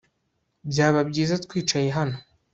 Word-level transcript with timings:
Byaba 0.69 0.99
byiza 1.09 1.35
twicaye 1.45 1.89
hano 1.97 2.17